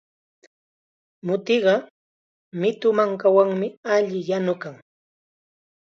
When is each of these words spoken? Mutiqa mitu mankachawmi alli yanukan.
Mutiqa 1.25 1.75
mitu 2.59 2.87
mankachawmi 2.97 3.67
alli 3.95 4.19
yanukan. 4.29 4.75